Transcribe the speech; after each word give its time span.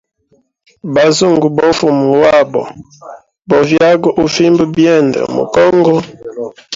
Bazungu 0.93 1.45
bo 1.55 1.67
fuma 1.77 2.05
wabo 2.23 2.63
bo 3.49 3.59
vyaga 3.69 4.09
ufimba 4.25 4.63
byende 4.73 5.19
mu 5.33 5.43
congo. 5.53 5.93